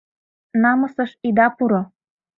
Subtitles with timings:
[0.61, 1.81] Намысыш ида пуро!